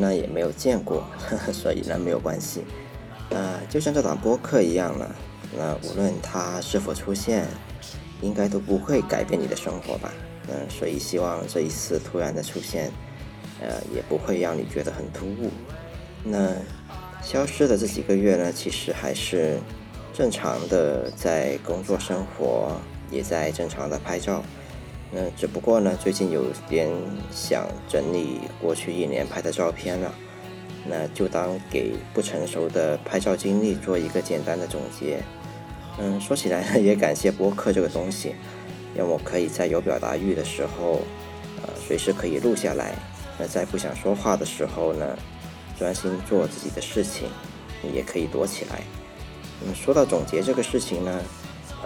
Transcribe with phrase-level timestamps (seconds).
[0.00, 2.64] 呢也没有见过，呵 呵所以呢没有关系。
[3.30, 5.14] 啊，就像这档播客一样了，
[5.56, 7.46] 那无论它是否出现，
[8.20, 10.12] 应该都不会改变你的生活吧？
[10.48, 12.90] 嗯，所以希望这一次突然的出现，
[13.60, 15.50] 呃，也不会让你觉得很突兀。
[16.24, 16.52] 那
[17.22, 19.58] 消失的这几个月呢，其实还是
[20.14, 22.72] 正常的在工作生活。
[23.10, 24.44] 也在正常的拍照，
[25.10, 26.86] 那只不过呢，最近有点
[27.30, 30.14] 想整理过去一年拍的照片了，
[30.86, 35.22] 那就当给不成熟的拍照经历做一个简单的总结。
[35.98, 38.34] 嗯，说起来呢，也感谢播客这个东西，
[38.94, 41.00] 让我可以在有表达欲的时候，
[41.62, 42.92] 呃，随时可以录下来；
[43.38, 45.18] 那在不想说话的时候呢，
[45.78, 47.28] 专心做自己的事情，
[47.94, 48.82] 也可以躲起来。
[49.66, 51.18] 嗯，说到总结这个事情呢。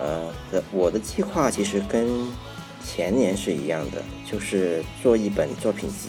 [0.01, 0.33] 呃，
[0.73, 2.27] 我的计划其实跟
[2.85, 6.09] 前年是一样的，就是做一本作品集。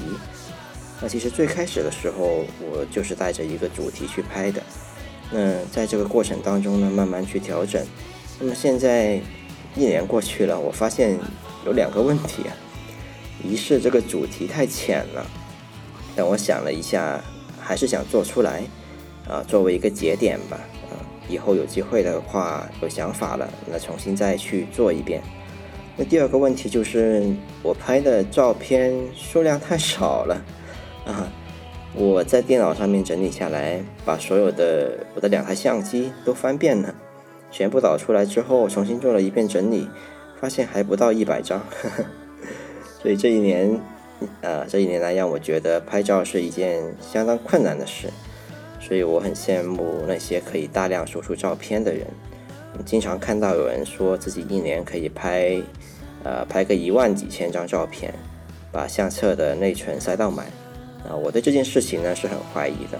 [1.01, 4.61] 那其实最开始的时候，我就是带着一个主题去拍的。
[5.31, 7.85] 那在这个过程当中呢，慢慢去调整。
[8.39, 9.19] 那么现在
[9.75, 11.17] 一年过去了，我发现
[11.65, 12.55] 有两个问题啊。
[13.43, 15.25] 一是这个主题太浅了，
[16.15, 17.21] 但我想了一下，
[17.59, 18.63] 还是想做出来
[19.27, 20.59] 啊，作为一个节点吧。
[21.29, 25.21] 以后有机会的话，有想法了，那重新再去做一遍。
[25.95, 27.23] 那第二个问题就是
[27.61, 30.41] 我拍的照片数量太少了
[31.05, 31.31] 啊！
[31.95, 36.95] 我在电脑上面整理下来，把所有的我的两台相机都翻遍了，
[37.51, 39.87] 全部导出来之后，重新做了一遍整理，
[40.41, 41.63] 发现还不到一百张。
[42.99, 43.79] 所以这一年，
[44.41, 48.07] 呃，这一年来让我觉得拍照是一件相当困难的事。
[48.79, 52.07] 所以我很羡慕那些可以大量输出照片的人。
[52.83, 55.61] 经常看到有人说自己一年可以拍，
[56.23, 58.13] 呃，拍个一万几千张照片，
[58.71, 60.45] 把相册的内存塞到满。
[61.07, 62.97] 啊，我对这件事情呢是很怀疑的。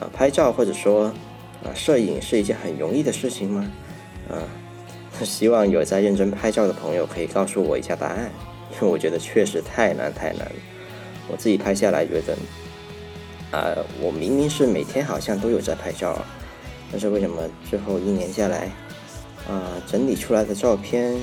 [0.00, 1.12] 啊，拍照或者说
[1.62, 3.70] 啊，摄影是一件很容易的事情吗？
[4.30, 4.40] 啊，
[5.22, 8.30] 希望有在认真拍照的朋友可以告诉我一下答案，
[8.72, 10.52] 因为我觉得确实太难太难了。
[11.30, 12.36] 我自己拍下来觉得。
[13.50, 13.70] 啊，
[14.00, 16.26] 我明明是每天好像都有在拍照啊，
[16.90, 18.68] 但是为什么最后一年下来，
[19.48, 21.14] 啊，整理出来的照片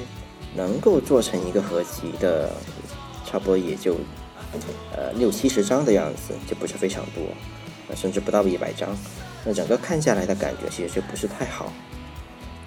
[0.56, 2.52] 能够做成一个合集的，
[3.26, 3.96] 差不多也就
[4.96, 7.24] 呃六七十张的样子，就不是非常多，
[7.96, 8.90] 甚至不到一百张。
[9.46, 11.72] 那整个看下来的感觉其实就不是太好。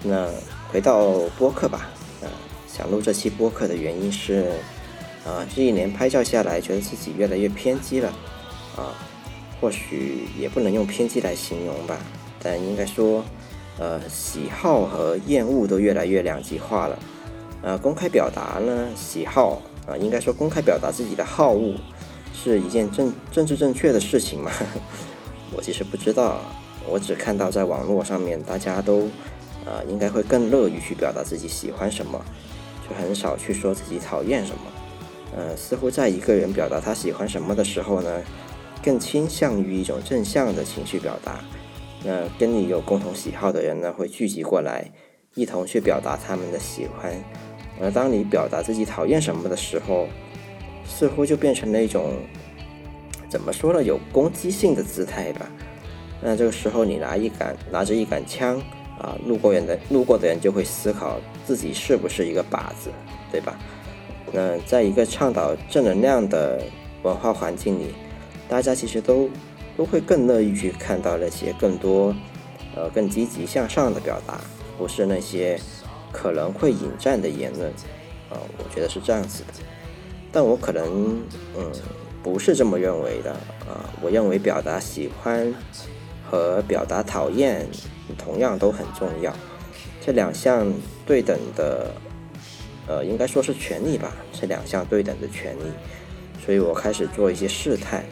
[0.03, 0.29] 那
[0.71, 1.89] 回到播客吧，
[2.21, 2.27] 啊，
[2.67, 4.51] 想录这期播客的原因是，
[5.25, 8.09] 啊，这一年拍照下来，觉得自己越来越偏激了，
[8.75, 8.93] 啊。
[9.61, 11.97] 或许也不能用偏激来形容吧，
[12.43, 13.23] 但应该说，
[13.79, 16.99] 呃，喜好和厌恶都越来越两极化了。
[17.61, 21.73] 呃，公开表达呢，喜好啊，应该说公开表达自己的好恶
[22.33, 24.51] 是一件政政治正确的事情吗？
[25.55, 26.39] 我其实不知道，
[26.87, 29.09] 我只看到在网络上面大家都，
[29.65, 32.23] 呃，应该会更乐于去表达自己喜欢什么，
[32.87, 34.61] 就很少去说自己讨厌什么。
[35.35, 38.21] 呃，似乎在一个人表达他喜欢什么的时候呢。
[38.83, 41.43] 更倾向于一种正向的情绪表达，
[42.03, 44.91] 那跟你有共同喜好的人呢，会聚集过来，
[45.35, 47.13] 一同去表达他们的喜欢。
[47.79, 50.07] 而当你表达自己讨厌什么的时候，
[50.87, 52.13] 似乎就变成了一种
[53.29, 55.45] 怎么说呢，有攻击性的姿态吧。
[56.21, 58.57] 那这个时候，你拿一杆拿着一杆枪
[58.97, 62.89] 啊，路过人的路过的人就会思考自己是不是一个靶子，
[63.31, 63.59] 对吧？
[64.31, 66.61] 那在一个倡导正能量的
[67.03, 67.93] 文化环境里。
[68.47, 69.27] 大家其实都
[69.75, 72.15] 都会更乐意去看到那些更多，
[72.75, 74.39] 呃，更积极向上的表达，
[74.77, 75.59] 不是那些
[76.11, 77.69] 可能会引战的言论，
[78.29, 79.53] 啊，我觉得是这样子的。
[80.31, 81.21] 但我可能，
[81.57, 81.71] 嗯，
[82.21, 83.31] 不是这么认为的，
[83.67, 85.53] 啊，我认为表达喜欢
[86.29, 87.67] 和表达讨厌
[88.17, 89.33] 同样都很重要，
[90.05, 90.71] 这两项
[91.05, 91.91] 对等的，
[92.87, 95.63] 呃，应该说是权利吧，这两项对等的权利，
[96.45, 98.03] 所以我开始做一些试探。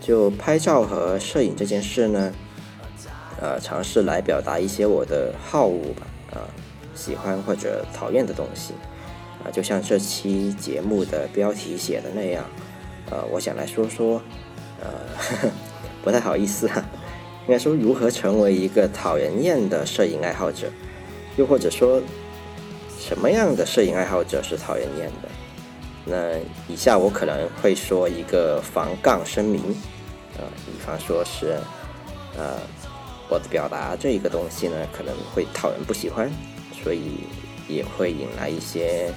[0.00, 2.32] 就拍照和摄影这件事呢，
[3.40, 6.42] 呃，尝试来表达一些我的好恶吧，啊，
[6.94, 8.74] 喜欢或者讨厌的东西，
[9.44, 12.44] 啊，就像这期节目的标题写的那样，
[13.10, 14.20] 呃，我想来说说，
[14.80, 15.50] 呃，
[16.02, 16.84] 不太好意思哈，
[17.46, 20.68] 应该说如何成为一个讨人厌的摄影爱好者，
[21.36, 22.02] 又或者说，
[22.98, 25.28] 什么样的摄影爱好者是讨人厌的？
[26.04, 29.62] 那以下我可能会说一个防杠声明。
[30.38, 31.58] 呃，比方说是，
[32.36, 32.56] 呃，
[33.28, 36.30] 我的表达这一个东西呢，可能会讨人不喜欢，
[36.82, 37.24] 所以
[37.68, 39.12] 也会引来一些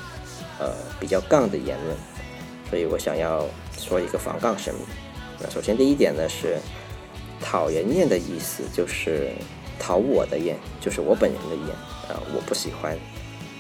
[0.59, 1.95] 呃比较杠的言论，
[2.69, 3.47] 所以我想要
[3.77, 4.83] 说一个防杠声明。
[5.39, 6.57] 那首先第一点呢是
[7.39, 9.31] 讨人厌的意思，就是
[9.79, 11.67] 讨我的厌，就是我本人的厌
[12.09, 12.97] 啊，我不喜欢。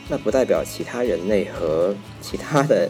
[0.09, 2.89] 那不代表其他人类和其他的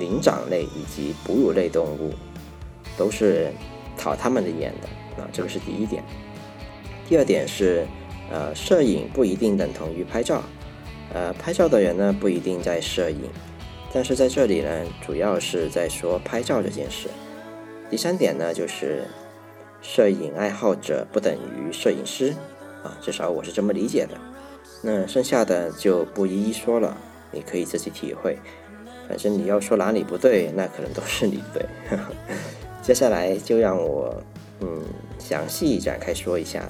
[0.00, 2.12] 灵长类以及哺乳类动物
[2.98, 3.52] 都是
[3.96, 6.02] 讨他们的厌的啊，这个是第一点。
[7.08, 7.86] 第二点是，
[8.30, 10.42] 呃，摄影不一定等同于拍照，
[11.14, 13.30] 呃，拍照的人呢不一定在摄影，
[13.92, 17.08] 但是在这里呢，主要是在说拍照这件事。
[17.88, 19.04] 第三点呢，就是
[19.80, 22.34] 摄影爱好者不等于摄影师
[22.82, 24.18] 啊，至少我是这么理解的。
[24.82, 26.96] 那剩下的就不一一说了，
[27.30, 28.36] 你可以自己体会。
[29.08, 31.64] 反正你要说哪里不对，那可能都是你对。
[32.82, 34.20] 接下来就让我
[34.60, 34.82] 嗯
[35.18, 36.68] 详细展开说一下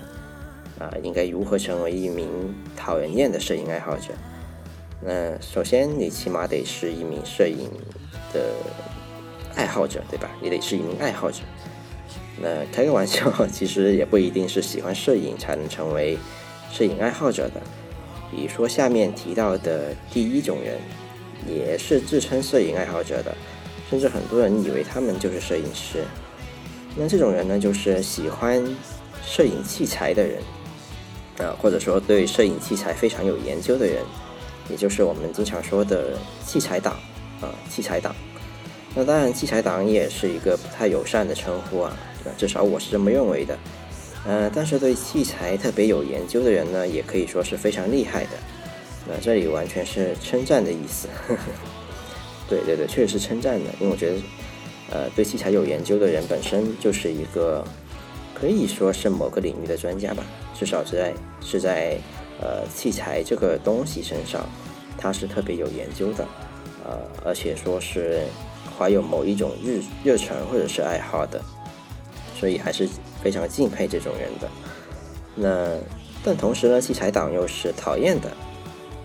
[0.79, 2.29] 啊，应该如何成为一名
[2.77, 4.13] 讨人厌的摄影爱好者。
[5.01, 7.71] 那首先你起码得是一名摄影
[8.33, 8.53] 的。
[9.57, 10.29] 爱好者对吧？
[10.43, 11.39] 你得是一名爱好者。
[12.43, 16.19] 那开个玩笑，其实也不一定是喜欢摄影才能成为
[16.71, 17.63] 摄影爱好者的。
[18.31, 20.77] 比如说下面提到的第一种人，
[21.49, 23.35] 也是自称摄影爱好者的，
[23.89, 26.05] 甚至很多人以为他们就是摄影师。
[26.95, 28.63] 那这种人呢，就是喜欢
[29.25, 30.43] 摄影器材的人，
[31.39, 34.03] 啊，或者说对摄影器材非常有研究的人，
[34.71, 36.95] 也就是我们经常说的器材党
[37.41, 38.15] 啊，器材党。
[38.95, 41.97] 那当然，器材党也是一个不太友善的称呼啊，
[42.39, 43.59] 至少我是这么认为的。
[44.27, 48.31] 呃，但是对器材特别有研究的人呢，也可以说是非常厉害的。
[49.07, 51.09] 那这里完全是称赞的意思。
[52.49, 54.17] 对对对，确实是称赞的，因为我觉得，
[54.91, 57.65] 呃，对器材有研究的人本身就是一个
[58.35, 60.25] 可以说是某个领域的专家吧，
[60.59, 61.99] 至少在是在
[62.41, 64.47] 呃器材这个东西身上，
[64.97, 66.27] 他是特别有研究的，
[66.85, 68.23] 呃，而且说是。
[68.79, 71.41] 怀有某一种热热忱或者是爱好的，
[72.39, 72.87] 所以还是
[73.23, 74.47] 非常敬佩这种人的。
[75.35, 75.79] 那
[76.23, 78.31] 但同时呢，器材党又是讨厌的，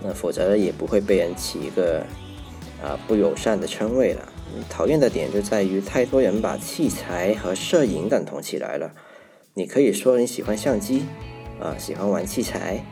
[0.02, 2.04] 那否则也不会被人起一个
[2.82, 4.28] 啊不友善的称谓了。
[4.68, 8.92] 讨厌的点就在于太多人把器材和摄影等同起来了。
[9.54, 11.06] 你可以说你喜欢相机
[11.62, 12.84] 啊，喜欢玩器材，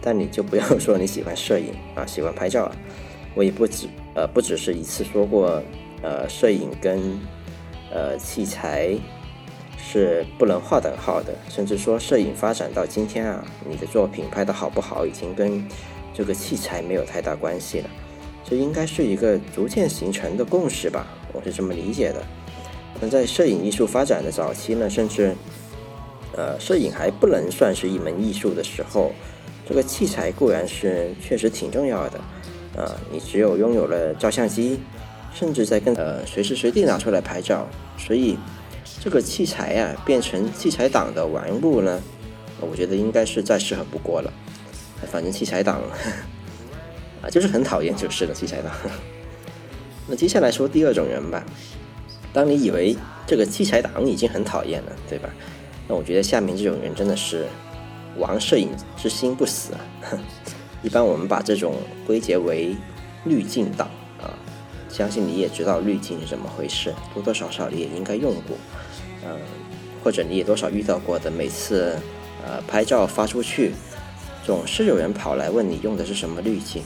[0.00, 2.70] 但你就不要说你喜欢摄影啊，喜欢拍照。
[3.34, 5.60] 我也不止呃不只是一次说过。
[6.02, 7.18] 呃，摄影跟
[7.90, 8.94] 呃器材
[9.78, 15.66] 是不能划等号的，甚至说摄影发展到今天啊，你的作品拍的好不好，已经跟
[16.12, 17.88] 这个器材没有太大关系了。
[18.44, 22.22] 这应该是一个逐渐形成的共识吧，我是这么理解的。
[23.00, 25.34] 那在摄影艺术发展的早期呢，甚至
[26.36, 29.12] 呃摄影还不能算是一门艺术的时候，
[29.68, 32.18] 这个器材固然是确实挺重要的
[32.76, 34.78] 啊，你只有拥有了照相机。
[35.36, 37.66] 甚至在跟呃随时随地拿出来拍照，
[37.98, 38.38] 所以
[39.00, 42.00] 这个器材呀变成器材党的玩物呢，
[42.60, 44.32] 我觉得应该是再适合不过了。
[45.10, 45.82] 反正器材党
[47.20, 48.72] 啊就是很讨厌就是了，器材党。
[50.06, 51.44] 那接下来说第二种人吧。
[52.32, 55.28] 当你以为这个器材党已经很讨厌了，对吧？
[55.88, 57.46] 那我觉得下面这种人真的是
[58.16, 59.80] 玩摄影之心不死啊。
[60.82, 61.74] 一般我们把这种
[62.06, 62.76] 归结为
[63.24, 63.88] 滤镜党
[64.20, 64.30] 啊。
[64.88, 68.56] 相信你也知道滤镜是怎么回事，多多少少你也应该用过，
[69.24, 69.36] 嗯，
[70.04, 71.28] 或者你也多少遇到过的。
[71.30, 71.98] 每次
[72.46, 73.72] 呃拍照发出去，
[74.46, 76.84] 总是有人跑来问你用的是什么滤镜，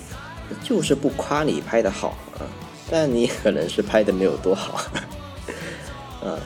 [0.63, 2.49] 就是不夸你拍的好啊，
[2.91, 4.81] 但你可能是拍的没有多好，
[6.25, 6.39] 啊，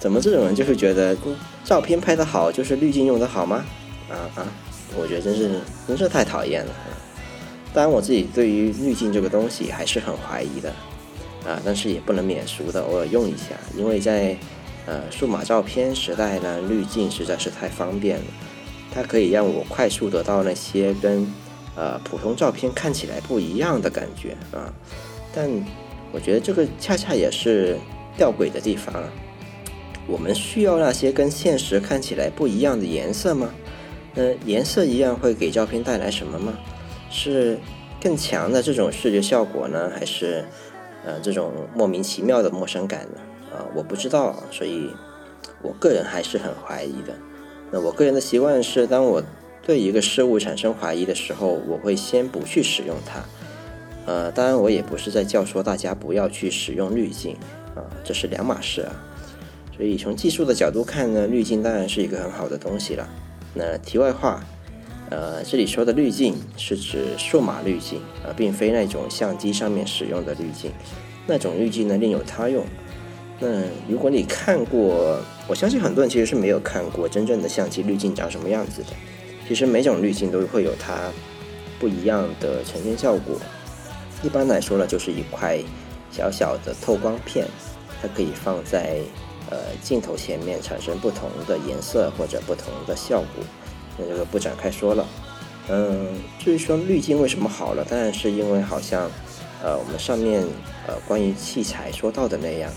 [0.00, 1.14] 怎么这种人就会觉得
[1.68, 3.62] 照片拍得好就是滤镜用的好吗？
[4.08, 4.48] 啊啊，
[4.98, 6.88] 我觉得真是真是太讨厌了啊。
[7.74, 10.70] 当然，我自己对于滤镜这个东西还是很怀疑的，
[11.46, 14.34] 啊，但是也不能免俗的偶尔用一下，因为在
[14.86, 18.24] 呃数码照片时代呢，滤镜实在是太方便了，
[18.90, 21.30] 它可以让我快速得到那些跟
[21.76, 24.72] 呃普通照片看起来不一样的感觉啊，
[25.34, 25.50] 但
[26.12, 27.76] 我觉得这个恰恰也是
[28.16, 28.94] 吊诡的地方，
[30.08, 33.50] 我们需要那些跟现实看起来不一样的颜色吗？
[34.14, 36.58] 那颜色一样会给照片带来什么吗？
[37.10, 37.58] 是
[38.00, 40.44] 更强的这种视觉效果呢，还是
[41.04, 43.20] 呃这种莫名其妙的陌生感呢？
[43.52, 44.90] 啊，我不知道，所以
[45.62, 47.14] 我个人还是很怀疑的。
[47.70, 49.22] 那我个人的习惯是，当我
[49.62, 53.22] 对一个事物产生怀疑的时候，我会先不去使用它。
[54.06, 57.36] 呃，当然我也不是在教唆大家不要去使用滤镜
[57.74, 59.04] 啊，这是两码事啊。
[59.78, 63.08] 所以从技术的角度看呢，滤镜当然是一个很好的东西了。
[63.54, 64.44] 那题外话。
[65.10, 70.70] 呃，这里说的滤镜是指数码滤镜，而并非那种相机上面使用的滤镜。
[71.26, 72.62] 那种滤镜呢另有他用。
[73.40, 78.88] 那如果你看过，我相信很多人其实是没有看过真正的相机滤镜长什么样子的。
[79.48, 81.10] 其实每种滤镜都会有它
[81.80, 83.40] 不一样的呈现效果。
[84.22, 85.58] 一般来说呢，就是一块
[86.10, 87.46] 小小的透光片，
[88.02, 88.98] 它可以放在
[89.50, 93.44] 呃镜头前面，产生不同的颜色或者不同的效果。
[93.96, 95.06] 那这个不展开说了。
[95.70, 99.10] 嗯，至于说滤镜为什么好了，当然是因为好像
[99.62, 100.42] 呃我们上面
[100.86, 102.72] 呃关于器材说到的那样，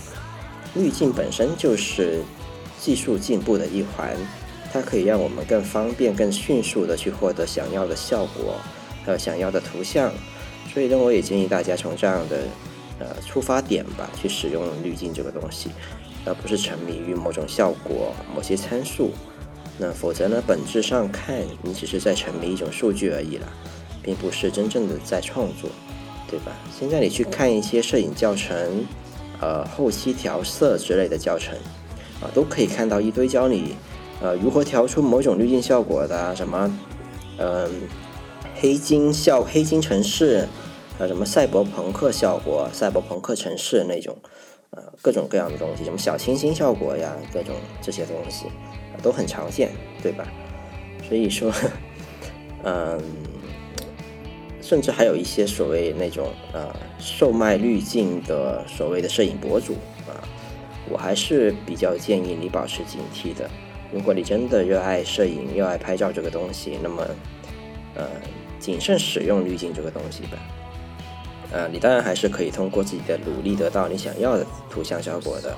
[0.74, 2.22] 滤镜本身就是
[2.78, 4.14] 技术进步的一环，
[4.70, 8.56] 它可以让我们更方便、更迅速的去获得想要的效果，
[9.06, 10.12] 还有想要的图像。
[10.74, 12.40] 所以呢，我也建议大家从这样的
[12.98, 15.70] 呃出发点吧，去使用滤镜这个东西，
[16.24, 19.10] 而不是沉迷于某种效果、某些参数。
[19.78, 20.42] 那否则呢？
[20.46, 23.46] 本质上看，你只是在沉迷一种数据而已了，
[24.02, 25.70] 并不是真正的在创作，
[26.28, 26.52] 对吧？
[26.78, 28.84] 现在你去看一些摄影教程，
[29.40, 31.56] 呃，后期调色之类的教程，
[32.20, 33.74] 啊，都可以看到一堆教你，
[34.20, 36.78] 呃，如何调出某种滤镜效果的，什么，
[37.38, 37.70] 嗯，
[38.60, 40.46] 黑金效、黑金城市，
[40.98, 44.16] 还有什么赛博朋克效果、赛博朋克城市那种，
[44.72, 48.46] 呃，各种各样的东西，什么小清新效果呀，各种这些东西。
[49.02, 50.24] 都很常见，对吧？
[51.08, 51.52] 所以说，
[52.62, 53.00] 嗯，
[54.60, 59.72] 甚至还有一些所谓那种呃售卖滤镜的所谓的摄影博主
[60.06, 60.22] 啊，
[60.88, 63.50] 我还是比较建议你保持警惕的。
[63.92, 67.04] 如果你真的热爱摄影、热爱拍照这个东西，那么
[67.96, 68.06] 呃，
[68.60, 70.38] 谨慎使用滤镜这个东西吧。
[71.52, 75.54] 呃，你当然还是可以通过自己的努力得到你想要的图像效果的，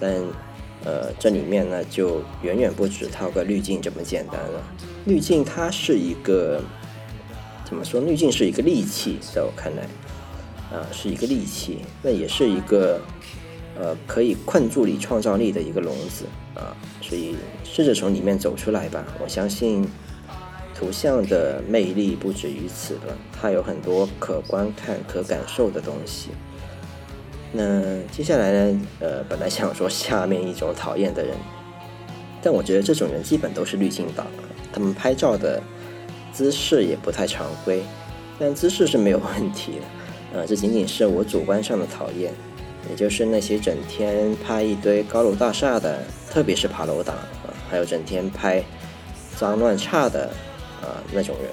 [0.00, 0.22] 但。
[0.84, 4.62] 呃，这里面呢就远远不止套个滤镜这么简单了。
[5.06, 6.62] 滤镜它是一个
[7.64, 8.00] 怎么说？
[8.02, 9.82] 滤镜是一个利器，在我看来，
[10.70, 13.00] 啊，是一个利器，那也是一个
[13.76, 16.24] 呃可以困住你创造力的一个笼子
[16.54, 16.76] 啊。
[17.02, 19.04] 所以试着从里面走出来吧。
[19.18, 19.84] 我相信
[20.76, 26.30] 图像的魅力不止于此了，它有很多可观看、可感受的东西。
[27.52, 27.80] 那
[28.12, 28.80] 接下来呢？
[29.00, 31.34] 呃，本来想说下面一种讨厌的人，
[32.42, 34.26] 但我觉得这种人基本都是滤镜党，
[34.72, 35.62] 他们拍照的
[36.32, 37.82] 姿势也不太常规，
[38.38, 40.38] 但姿势是没有问题的。
[40.38, 42.30] 呃，这仅仅是我主观上的讨厌，
[42.90, 48.62] 也就是那些整天拍一堆高楼大厦的，特别是爬楼党啊，还有整天拍
[49.36, 50.30] 脏乱差的
[50.82, 51.50] 啊那种人。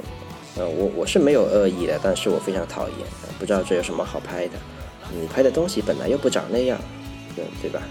[0.56, 2.98] 呃，我我是没有恶意的，但是我非常讨厌，
[3.40, 4.54] 不知道这有什么好拍的。
[5.20, 6.80] 你拍的东西本来又不长那样，
[7.36, 7.82] 对对吧？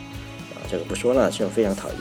[0.54, 1.98] 啊，这个不说了，这种非常讨厌。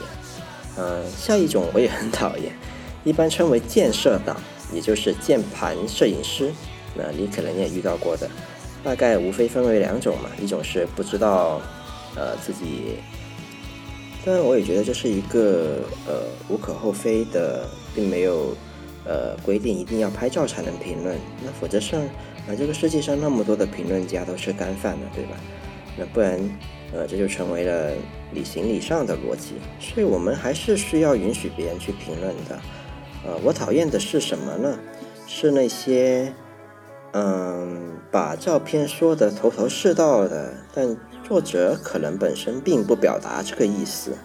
[0.78, 2.56] 嗯，下一种我也很讨厌，
[3.04, 4.38] 一般称为建设党，
[4.72, 6.52] 也就是键盘摄影师。
[6.96, 8.30] 那你可能也遇到过的，
[8.84, 11.60] 大概无非分为两种嘛，一种是不知道，
[12.16, 12.98] 呃，自己。
[14.24, 18.56] 当然，我也觉得这是一个呃无可厚非的，并没有
[19.06, 22.02] 呃规定一定要拍照才能评论，那否则上。
[22.48, 25.38] 啊，这个世界上那么多的评论家都是干饭的，对吧？
[25.96, 26.40] 那不然，
[26.92, 27.92] 呃，这就成为了
[28.34, 29.54] 理行礼上的逻辑。
[29.80, 32.60] 所以我们还是需要允许别人去评论的。
[33.24, 34.80] 呃，我讨厌的是什么呢？
[35.28, 36.34] 是那些，
[37.14, 44.18] 嗯，把照片说的头头是道的，但作者可能本身并不表达这个意思。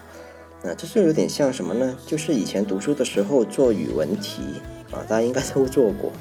[0.63, 1.97] 那这就有点像什么呢？
[2.05, 4.41] 就是以前读书的时候做语文题
[4.91, 6.11] 啊，大家应该都做过。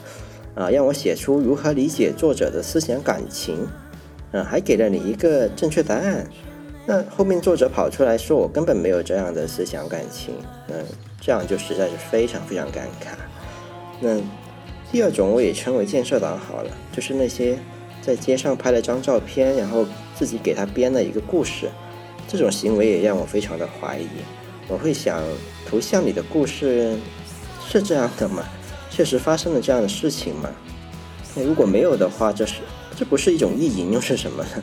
[0.54, 3.68] 啊，让我写出如何理解作者的思想感情，
[4.32, 6.26] 啊，还给了你一个正确答案。
[6.86, 10.34] 那后面作者跑出来说我根本没有这样的思想感情，
[10.68, 10.82] 嗯，
[11.20, 13.16] 这样就实在是非常非常尴尬。
[14.00, 14.18] 那
[14.90, 17.58] 第二种我也称为建设党好了，就是那些
[18.00, 21.68] 在街上拍了张照片，然后自己给他编了一个故事，
[22.28, 24.06] 这种行为也让我非常的怀疑。
[24.68, 25.22] 我会想，
[25.68, 26.96] 图像里的故事
[27.68, 28.42] 是这样的吗？
[28.90, 30.48] 确实发生了这样的事情吗？
[31.34, 32.54] 那如果没有的话，这是
[32.98, 34.62] 这不是一种意淫又是什么呢？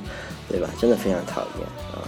[0.50, 0.70] 对吧？
[0.79, 2.01] 真的非常讨厌啊！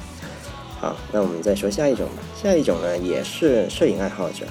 [0.80, 2.24] 好，那我们再说下一种吧。
[2.36, 4.46] 下一种呢，也是摄影爱好者，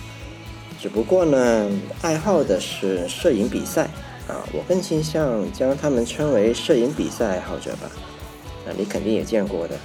[0.81, 1.71] 只不过呢，
[2.01, 3.83] 爱好的是摄影比赛
[4.27, 4.41] 啊。
[4.53, 7.91] 我更倾向将他们称为摄影比赛爱好者吧。
[8.67, 9.77] 啊，你肯定也见过的，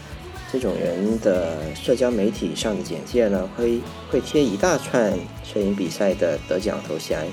[0.51, 3.79] 这种人的社交媒体上的简介呢，会
[4.11, 5.13] 会贴一大串
[5.43, 7.27] 摄影比赛的得奖头衔。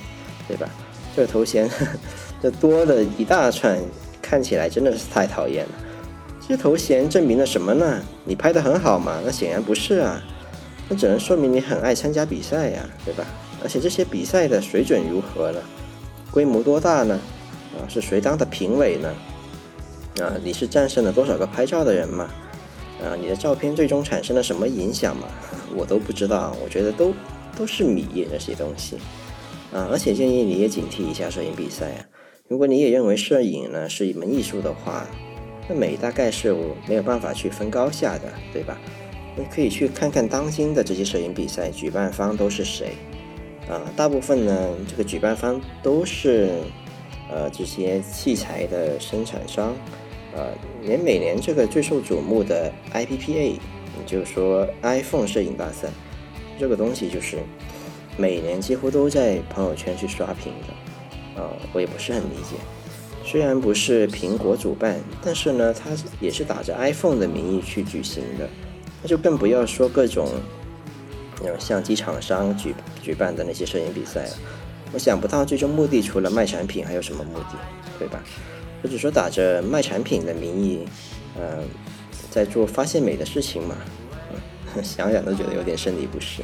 [0.48, 0.70] 对吧？
[1.16, 1.68] 这个头衔，
[2.40, 3.76] 这多的一大串，
[4.22, 5.72] 看起来真的是太讨厌了。
[6.40, 8.00] 这些头衔证明了什么呢？
[8.24, 9.20] 你拍的很好嘛？
[9.24, 10.22] 那显然不是啊。
[10.88, 13.24] 那只能说明你很爱参加比赛呀，对吧？
[13.60, 15.58] 而且这些比赛的水准如何呢？
[16.30, 17.18] 规模多大呢？
[17.74, 19.12] 啊，是谁当的评委呢？
[20.24, 22.30] 啊，你是战胜了多少个拍照的人吗？
[23.02, 25.28] 啊，你的照片最终产生了什么影响嘛？
[25.74, 27.12] 我都不知道，我觉得都
[27.56, 28.96] 都是米这些东西。
[29.72, 32.00] 啊，而且建议你也警惕一下摄影比赛啊。
[32.48, 35.06] 如果你也认为摄影呢是一门艺术的话，
[35.68, 38.78] 那美大概是我没有办法去分高下的，对吧？
[39.36, 42.92] 你可以去看看当今的这些摄影比赛举办方都是谁。
[43.68, 46.50] 啊，大部分呢，这个举办方都是
[47.28, 49.74] 呃这些器材的生产商。
[50.36, 50.52] 呃，
[50.82, 53.58] 连每年这个最受瞩目的 IPPA，也
[54.06, 55.88] 就是说 iPhone 摄影大赛，
[56.60, 57.38] 这个东西就是
[58.18, 60.74] 每年几乎都在朋友圈去刷屏的。
[61.36, 62.56] 呃，我也不是很理解。
[63.24, 65.90] 虽然不是苹果主办，但是呢，它
[66.20, 68.48] 也是打着 iPhone 的名义去举行的。
[69.02, 70.28] 那就更不要说各种
[71.40, 74.36] 那种相机厂商举举办的那些摄影比赛了。
[74.92, 77.58] 我想不到最终目的除了卖产品还有什么目的，
[77.98, 78.22] 对吧？
[78.86, 80.86] 或者说打着卖产品的名义，
[81.36, 81.58] 呃，
[82.30, 83.74] 在做发现美的事情嘛，
[84.80, 86.40] 想想都觉得有点生理不适。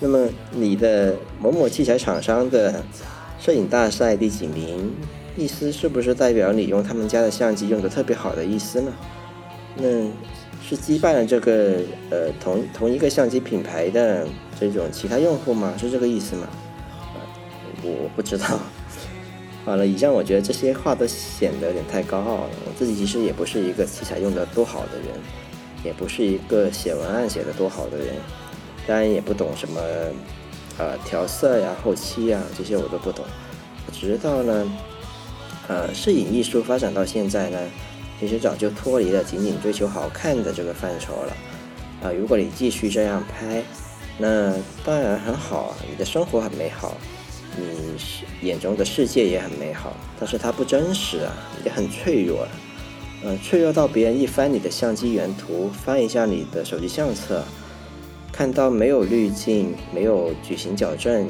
[0.00, 2.82] 那么你的某某器材厂商的
[3.38, 4.90] 摄影大赛第几名，
[5.36, 8.90] 意思是不是代表你用他们家的相机用的特别好的意思呢？
[9.76, 9.84] 那
[10.66, 14.26] 是击败了这个呃同同一个相机品牌的
[14.58, 15.74] 这种其他用户吗？
[15.78, 16.48] 是这个意思吗？
[17.82, 18.58] 我不知道。
[19.64, 22.50] 好了，以上我觉得这些话都显得有点太高傲了。
[22.66, 25.06] 我自己其实也不是一个器材用的多好的人，
[25.84, 28.16] 也不是一个写文案写的多好的人，
[28.88, 29.80] 当然也不懂什么
[30.78, 33.24] 呃调色呀、后期呀这些我都不懂。
[33.92, 34.72] 直到呢，
[35.68, 37.58] 呃，摄影艺术发展到现在呢，
[38.18, 41.32] 其实早就脱离了仅仅追求好看的这个范畴了。
[42.02, 43.62] 啊，如果你继续这样拍，
[44.18, 44.52] 那
[44.84, 46.96] 当然很好啊，你的生活很美好。
[47.56, 51.32] 你眼中的世界也很美好，但是它不真实啊，
[51.64, 52.46] 也很脆弱，
[53.24, 57.44] 嗯，脆弱到别人一翻你的相机原图，翻一下你的手机相册，
[58.32, 61.28] 看到没有滤镜，没有矩形矫正，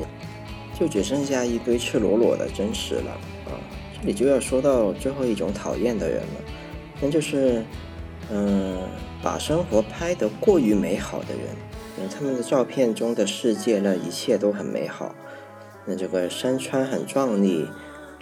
[0.79, 3.11] 就只剩下一堆赤裸裸的真实了
[3.47, 3.59] 啊！
[4.01, 6.41] 这里就要说到最后一种讨厌的人了，
[7.01, 7.65] 那就是，
[8.31, 8.79] 嗯，
[9.23, 11.47] 把生活拍得过于美好的人，
[11.99, 15.15] 嗯，他们的照片中的世界呢，一切都很美好。
[15.85, 17.67] 那这个山川很壮丽，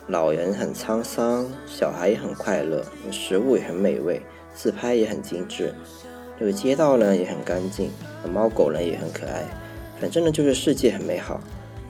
[0.07, 4.23] 老人很沧桑，小孩也很快乐，食物也很美味，
[4.55, 5.75] 自拍也很精致，
[6.39, 7.91] 这个街道呢也很干净，
[8.33, 9.45] 猫狗呢也很可爱，
[10.01, 11.41] 反正呢就是世界很美好。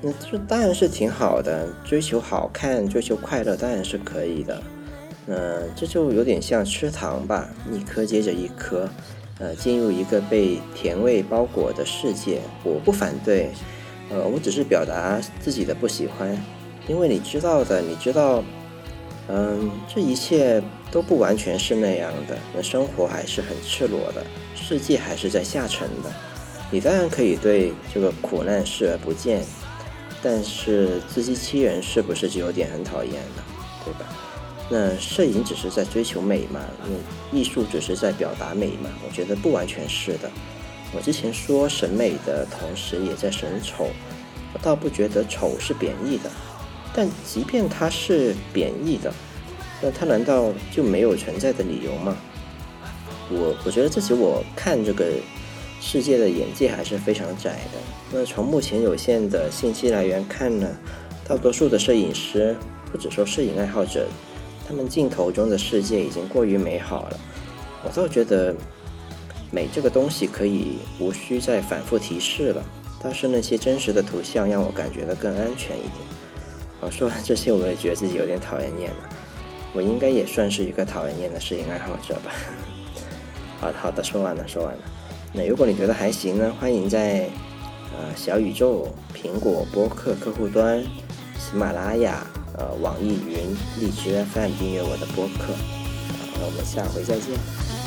[0.03, 4.61] 那这当然是挺好的，追求好看，追求快乐当然是可以的。
[5.27, 8.89] 那这就有点像吃糖吧，一颗接着一颗，
[9.39, 13.51] 呃，进入一个被甜味包裹的世界，我不反对。
[14.11, 16.37] 呃，我只是表达自己的不喜欢，
[16.89, 18.43] 因为你知道的，你知道，
[19.29, 26.11] 嗯，这一切都不完全是那样的，那生活还是很赤裸的，世界还是在下沉的。
[26.73, 29.45] 你当然可以对这个苦难视而不见，
[30.23, 33.45] 但是自欺欺人是不是就有点很讨厌了，
[33.85, 34.07] 对吧？
[34.73, 36.61] 那摄影只是在追求美嘛？
[36.85, 38.91] 那艺术只是在表达美嘛？
[39.05, 40.31] 我觉得不完全是的。
[40.93, 43.87] 我之前说审美的同时也在审丑，
[44.53, 46.29] 我倒不觉得丑是贬义的，
[46.93, 49.13] 但即便它是贬义的，
[49.81, 52.17] 那它难道就没有存在的理由吗？
[53.31, 55.13] 我我觉得自己我看这个
[55.81, 57.79] 世界的眼界还是非常窄的。
[58.11, 60.69] 那从目前有限的信息来源看呢，
[61.25, 62.57] 大多数的摄影师
[62.93, 64.09] 或者说摄影爱好者，
[64.67, 67.21] 他们镜头中的世界已经过于美好了，
[67.85, 68.53] 我倒觉得。
[69.51, 72.65] 美这个东西可以无需再反复提示了，
[73.03, 75.95] 倒是那些真实的图像让我感觉的更安全一点。
[76.81, 79.09] 好，说完这些，我也觉得自己有点讨厌厌了。
[79.73, 82.33] 我应该也算是一个讨厌厌的摄影爱好者吧。
[83.61, 84.81] 好的，好的，说完了，说完了。
[85.33, 87.29] 那如果你觉得还行呢，欢迎在
[87.97, 90.83] 呃小宇宙、苹果播客客户端、
[91.39, 95.53] 喜马拉雅、呃网易云、荔枝 FM 订阅我的播客。
[95.53, 97.80] 好那我们下回再见。